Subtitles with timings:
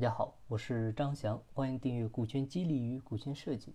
[0.00, 3.72] 大家好，我是张翔，欢迎订阅《股权激励与股权设计》。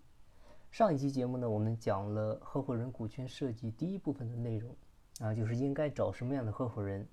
[0.72, 4.76] 上一期节目呢，我们讲了合伙人股权设计第一部分的内容，
[5.20, 7.08] 啊，就是应该找什么样的合伙人。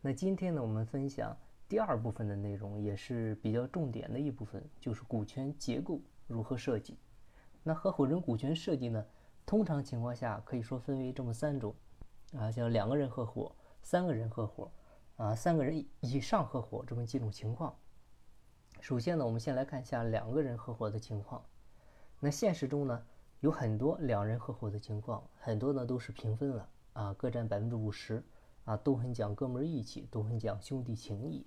[0.00, 1.36] 那今天呢，我们分享
[1.68, 6.96] 第二部分的内容，也是比较重点的一部分，就是股权结构如何设计。
[7.62, 9.04] 那合伙人股权设计呢，
[9.44, 11.74] 通常情况下可以说分为这么三种，
[12.34, 14.72] 啊，像两个人合伙、三个人合伙，
[15.16, 17.76] 啊，三个人以上合伙这么几种情况。
[18.84, 21.42] 首先呢，我们先来看一下两个人合伙的情况。
[22.20, 23.02] 那现实中呢，
[23.40, 28.22] 有很多两人合伙的情况，很多呢都是平分了啊，各占百分之五十
[28.66, 31.46] 啊，都很讲哥们义气，都很讲兄弟情谊。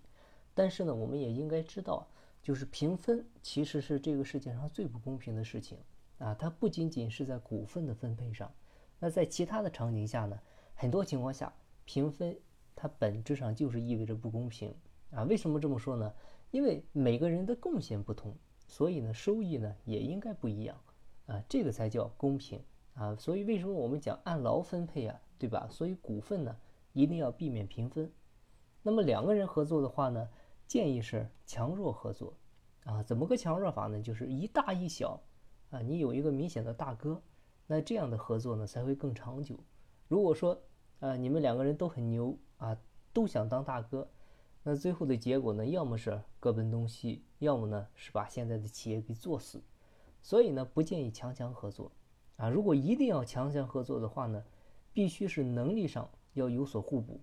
[0.55, 2.07] 但是呢，我们也应该知道，
[2.41, 5.77] 就是平分其实是这个世界上最不公平的事情
[6.17, 6.33] 啊。
[6.33, 8.51] 它不仅仅是在股份的分配上，
[8.97, 10.39] 那在其他的场景下呢，
[10.73, 11.53] 很多情况下
[11.85, 12.35] 平分
[12.75, 14.73] 它本质上就是意味着不公平
[15.11, 15.21] 啊。
[15.25, 16.11] 为什么这么说呢？
[16.51, 18.33] 因为每个人的贡献不同，
[18.67, 20.77] 所以呢，收益呢也应该不一样，
[21.25, 23.15] 啊，这个才叫公平啊。
[23.15, 25.67] 所以为什么我们讲按劳分配啊，对吧？
[25.69, 26.55] 所以股份呢
[26.93, 28.11] 一定要避免平分。
[28.81, 30.29] 那么两个人合作的话呢，
[30.65, 32.33] 建议是强弱合作，
[32.85, 34.01] 啊，怎么个强弱法呢？
[34.01, 35.21] 就是一大一小，
[35.69, 37.21] 啊，你有一个明显的大哥，
[37.67, 39.59] 那这样的合作呢才会更长久。
[40.07, 40.57] 如果说
[40.99, 42.77] 啊你们两个人都很牛啊，
[43.11, 44.09] 都想当大哥。
[44.69, 45.65] 那最后的结果呢？
[45.65, 49.63] 要么是各奔东西，要么呢是把现在的企业给做死。
[50.21, 51.89] 所以呢，不建议强强合作
[52.35, 52.49] 啊。
[52.49, 54.43] 如果一定要强强合作的话呢，
[54.91, 57.17] 必须是能力上要有所互补。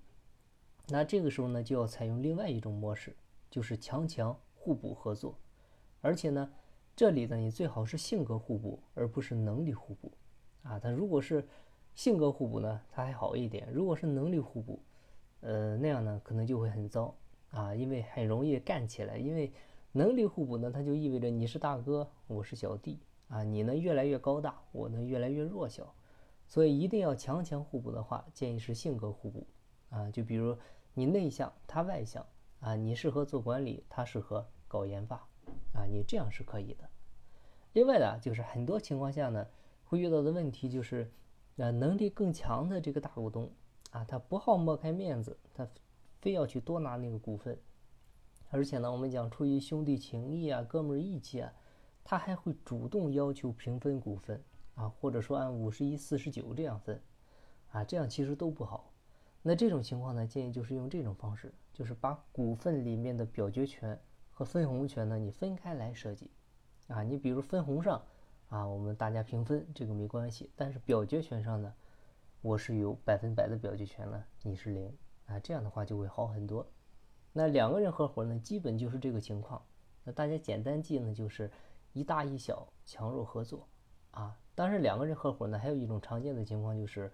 [0.88, 3.14] 那这个时候呢，就要采用另外一种模式，
[3.50, 5.36] 就是强强互补合作。
[6.00, 6.50] 而且呢，
[6.96, 10.10] 这里呢，你最好是性格互补，而不是能力互补
[10.62, 10.78] 啊。
[10.78, 11.46] 它如果是
[11.94, 14.80] 性格互补呢，它还好一点；如果是能力互补，
[15.42, 17.14] 呃，那样呢，可能就会很糟。
[17.54, 19.52] 啊，因为很容易干起来，因为
[19.92, 25.94] 能力互补呢，它就意味着你是大哥，我是小弟啊，你呢越来越高大，我呢越来越弱小，
[26.48, 29.46] 所以一定要强强互补的话，建议是性格互补
[29.90, 30.58] 啊，就比如
[30.94, 32.26] 你内向，他外向
[32.58, 35.16] 啊，你适合做管理，他适合搞研发
[35.74, 36.90] 啊，你这样是可以的。
[37.72, 39.46] 另外呢，就是很多情况下呢，
[39.84, 41.08] 会遇到的问题就是，
[41.54, 43.48] 呃，能力更强的这个大股东
[43.92, 45.68] 啊，他不好抹开面子，他。
[46.24, 47.60] 非要去多拿那个股份，
[48.48, 51.52] 而且呢，我们讲出于兄弟情谊啊、哥们义气啊，
[52.02, 54.42] 他还会主动要求平分股份
[54.74, 56.98] 啊，或者说按五十一、四十九这样分
[57.72, 58.90] 啊，这样其实都不好。
[59.42, 66.30] 那这种情况呢，建议就是用这种方式，就是把股份里面的表决权和分红权呢，你分开来设计
[66.88, 67.02] 啊。
[67.02, 68.02] 你比如分红上
[68.48, 71.74] 啊，我们大家平分，这个没关系，但是表决权上呢，
[72.40, 74.90] 我是有百分百的表决权了，你是零。
[75.26, 76.66] 啊，这样的话就会好很多。
[77.32, 79.60] 那两个人合伙呢，基本就是这个情况。
[80.04, 81.50] 那大家简单记呢，就是
[81.92, 83.66] 一大一小，强弱合作。
[84.10, 87.10] 啊，当然两个人合伙呢，还有一种常见的情况就是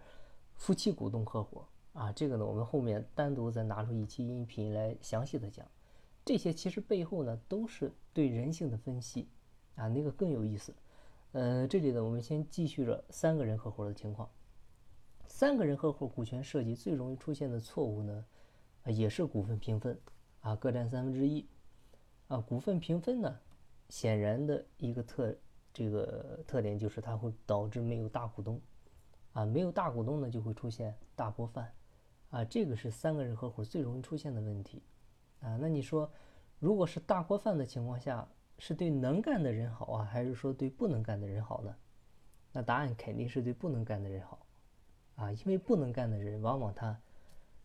[0.55, 1.67] 夫妻股东合伙。
[1.93, 5.67] 啊，这个呢，我们后面单独再拿出一期音频来详细的讲。
[6.25, 9.29] 这些其实背后呢，都是对人性的分析。
[9.77, 10.75] 啊，那个更有意思。
[11.33, 14.29] 呃，这里呢，我们先继续着三个人合伙的情况。
[15.33, 18.27] 三个人合伙股权设计最容易出现的错误呢，
[18.83, 19.99] 啊，也是股份平分，
[20.41, 21.47] 啊，各占三分之一，
[22.27, 23.39] 啊，股份平分呢，
[23.89, 25.35] 显然的一个特
[25.73, 28.61] 这个特点就是它会导致没有大股东，
[29.33, 31.73] 啊，没有大股东呢就会出现大锅饭，
[32.31, 34.83] 啊，这个是三个人合伙最容易出现的问题，
[35.41, 36.13] 啊，那你说，
[36.59, 41.75] 如果是大锅饭的情况下，是对能干的人好啊，还是说对不能干的人好呢？
[42.53, 44.45] 那答案肯定是对不能干的人好。
[45.21, 46.99] 啊，因为不能干的人往往他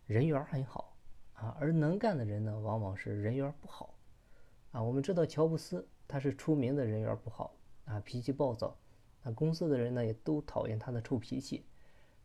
[0.04, 0.94] 人缘很好
[1.32, 3.94] 啊，而能干的人呢，往往是人缘不好
[4.72, 4.82] 啊。
[4.82, 7.56] 我们知道乔布斯他是出名的人缘不好
[7.86, 8.76] 啊，脾气暴躁，
[9.22, 11.64] 那公司的人呢也都讨厌他的臭脾气。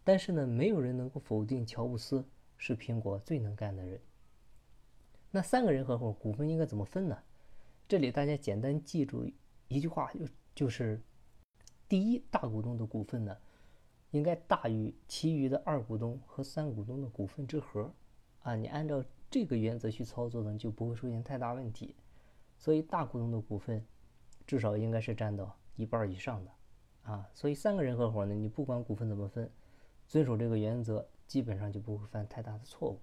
[0.03, 2.27] 但是呢，没有人能够否定乔布斯
[2.57, 4.01] 是苹果最能干的人。
[5.29, 7.17] 那三个人合伙股份应该怎么分呢？
[7.87, 9.25] 这里大家简单记住
[9.69, 11.01] 一句话，就就是
[11.87, 13.37] 第一大股东的股份呢。
[14.11, 17.93] 应该大于其余的二股东和三股东的股份之和，
[18.41, 21.95] 啊，你按照这个原则去操作呢，就不会出现太大问题。
[22.57, 23.83] 所以大股东的股份
[24.45, 26.51] 至少应该是占到一半以上的，
[27.03, 29.49] 啊，所以三个人合伙呢，你不管股份怎么分，
[30.07, 32.99] 遵守这个原则，基本上就不会犯太大的错误，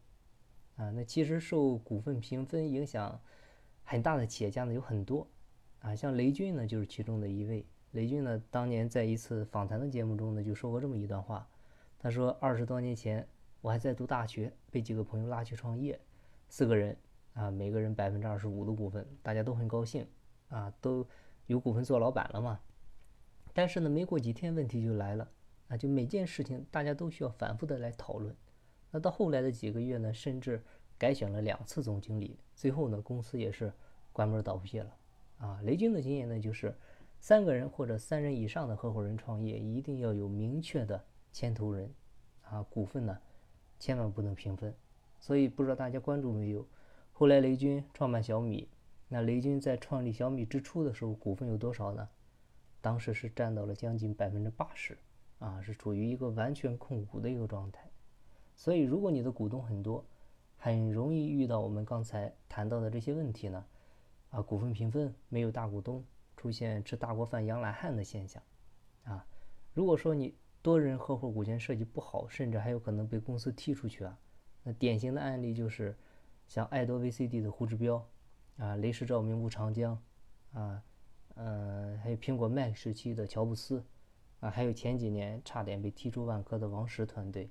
[0.77, 3.21] 啊，那其实受股份平分影响
[3.83, 5.27] 很大的企业家呢有很多，
[5.81, 7.67] 啊，像雷军呢就是其中的一位。
[7.93, 11.49] 雷军呢，当年在一次访谈的节目中呢，就说过这么一段话。
[11.99, 13.27] 他说：“二十多年前，
[13.61, 15.99] 我还在读大学，被几个朋友拉去创业，
[16.49, 16.97] 四个人
[17.35, 20.07] 啊，每个人百分之二十五的股份，大家都很高兴
[20.49, 21.05] 啊，都
[21.47, 22.61] 有股份做老板了嘛。
[23.53, 25.29] 但是呢，没过几天问题就来了
[25.69, 28.37] 啊，就每件事情大家都需要反复的来讨论。
[28.91, 30.63] 那到后来的几个月呢，甚至
[30.97, 33.73] 改选了两次总经理，最后呢，公司也是
[34.13, 34.95] 关门倒闭了。
[35.39, 36.73] 啊，雷军的经验呢，就是
[37.21, 41.93] 三个人或者三人以上的合伙人创业，一定要有明确的牵头人，
[42.43, 43.19] 啊，股份呢，
[43.79, 44.75] 千万不能平分。
[45.19, 46.67] 所以不知道大家关注没有？
[47.13, 48.69] 后来雷军创办小米，
[49.09, 52.09] 那雷军在创立小米之初的时候，股份有多少呢？
[52.81, 54.97] 当时是占到了将近百分之八十，
[55.41, 57.91] 啊，是处于一个完全控股的一个状态。
[58.55, 60.05] 所以，如果你的股东很多，
[60.57, 63.65] 很容易遇到我们刚才谈到的这些问题呢。
[64.31, 66.05] 啊，股份平分没有大股东，
[66.39, 68.41] 出现吃大锅饭养懒汉的现象。
[69.03, 69.27] 啊，
[69.75, 74.17] 如果说你多人合伙股权设计不好，甚至还有可能被公司踢出去啊。
[74.63, 75.97] 那典型的案例就是
[76.47, 78.09] 像爱多 VCD 的胡志标，
[78.57, 80.01] 啊，雷士照明吴长江，
[80.53, 80.81] 啊，
[81.35, 83.85] 嗯，还有苹果 Mac 时期的乔布斯，
[84.39, 87.51] 啊，还有前几年差点被踢出万科的王石团队。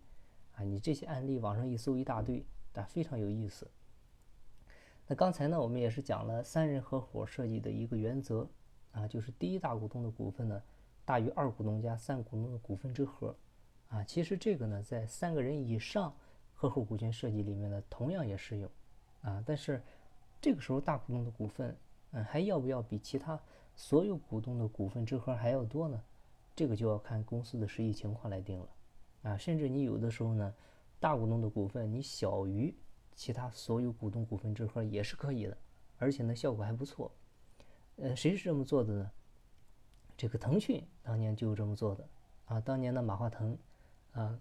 [0.55, 3.69] 啊，你这些案例网上一搜一大堆，但非常有意思。
[5.07, 8.49] 那刚才呢，我们也是讲了三人合伙设计的一个原则，
[8.91, 10.61] 啊，就是第一大股东的股份呢
[11.05, 13.35] 大于二股东加三股东的股份之和，
[13.89, 16.13] 啊，其实这个呢在三个人以上
[16.53, 18.69] 合伙股权设计里面呢同样也适用，
[19.21, 19.81] 啊，但是
[20.41, 21.75] 这个时候大股东的股份，
[22.11, 23.39] 嗯，还要不要比其他
[23.75, 26.01] 所有股东的股份之和还要多呢？
[26.55, 28.69] 这个就要看公司的实际情况来定了。
[29.21, 30.53] 啊，甚至你有的时候呢，
[30.99, 32.75] 大股东的股份你小于
[33.13, 35.57] 其他所有股东股份之和也是可以的，
[35.97, 37.11] 而且呢效果还不错。
[37.97, 39.11] 呃，谁是这么做的呢？
[40.15, 42.07] 这个腾讯当年就这么做的
[42.45, 42.61] 啊。
[42.61, 43.57] 当年的马化腾
[44.13, 44.39] 啊，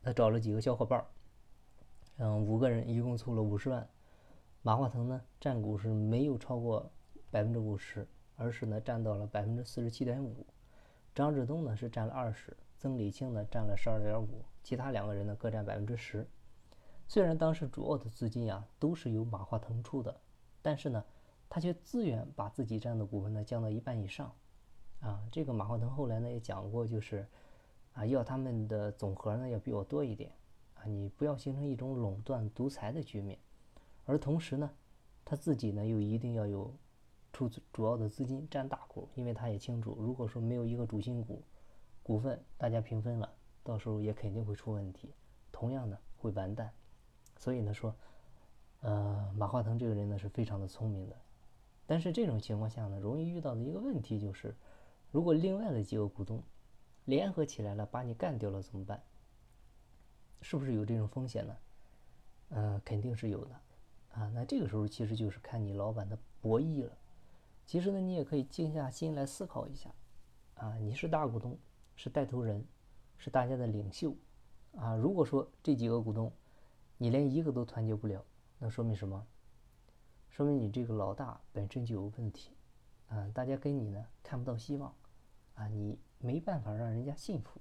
[0.00, 1.06] 他找了几个小伙伴儿，
[2.18, 3.88] 嗯，五个人一共凑了五十万。
[4.62, 6.88] 马化腾呢占股是没有超过
[7.32, 8.06] 百分之五十，
[8.36, 10.46] 而是呢占到了百分之四十七点五。
[11.14, 12.56] 张志东呢是占了二十。
[12.78, 16.28] 曾李青呢占了十二点五，其他两个人呢各占百分之十。
[17.08, 20.20] 虽然当时主要的资金啊都是由马化腾出的，
[20.62, 21.04] 但是呢，
[21.54, 24.32] 他却自愿把自己占的股份呢降到一半以上。
[25.00, 27.28] 啊，这个马化腾后来呢也讲过，就是
[27.92, 30.32] 啊要他们的总和呢要比我多一点
[30.76, 33.38] 啊，你不要形成一种垄断独裁的局面。
[34.06, 34.70] 而同时呢，
[35.26, 36.74] 他自己呢又一定要有
[37.34, 41.42] 出主要的资金占大股，因为他也清楚，如果说没有一个主心骨。
[42.02, 43.30] 股份大家平分了，
[43.62, 45.12] 到时候也肯定会出问题，
[45.52, 46.72] 同样呢会完蛋。
[47.36, 47.94] 所以呢说，
[48.80, 51.16] 呃，马化腾这个人呢是非常的聪明的，
[51.86, 54.54] 但是这种情况下呢，容易遇到的一个问题就是，
[55.10, 56.42] 如果另外的几个股东
[57.04, 59.02] 联合起来了把你干掉了怎么办？
[60.40, 61.56] 是不是有这种风险呢？
[62.50, 63.54] 呃，肯定是有的
[64.12, 64.30] 啊。
[64.34, 66.92] 那这个时候其实就是看你老板的博弈了。
[67.66, 69.90] 其实呢，你也可以静下心来思考一下，
[70.54, 71.58] 啊，你是大股东。
[71.94, 72.64] 是带头人，
[73.18, 74.16] 是大家的领袖，
[74.76, 74.96] 啊！
[74.96, 76.32] 如果说这几个股东，
[76.96, 78.24] 你连一个都团结不了，
[78.58, 79.24] 那说明什么？
[80.32, 82.52] 说明你这个老大本身就有问题，
[83.08, 83.30] 啊！
[83.34, 84.92] 大家跟你呢看不到希望，
[85.54, 85.68] 啊！
[85.68, 87.60] 你没办法让人家信服，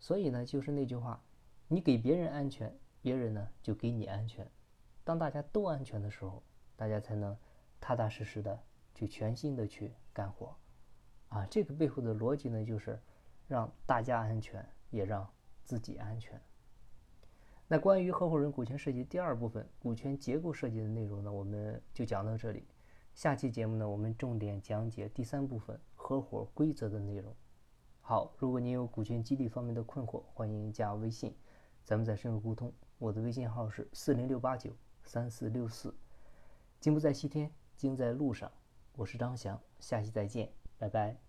[0.00, 1.22] 所以呢，就是那句话，
[1.68, 4.44] 你给别人安全，别人呢就给你安全。
[5.04, 6.42] 当大家都安全的时候，
[6.74, 7.34] 大家才能
[7.80, 8.60] 踏踏实实的
[8.92, 10.54] 去全心的去干活，
[11.28, 11.46] 啊！
[11.46, 13.00] 这个背后的逻辑呢，就是。
[13.48, 15.24] 让大家安全，也让
[15.62, 16.42] 自己安全。
[17.68, 22.64] 那关于合伙人股权设计第二部分股权结构设计的内容呢，我们就讲到这里。
[23.12, 27.34] 下期节目呢，我们重点讲解第三部分合伙规则的内容。
[28.00, 31.34] 好，如果您有股权激励方面的困惑，欢迎加微信，
[31.82, 32.72] 咱们再深入沟通。
[32.98, 34.70] 我的微信号是四零六八九
[35.02, 35.92] 三四六四。
[36.78, 38.48] 金不在西天，金在路上。
[38.94, 41.25] 我是张翔，下期再见，拜拜。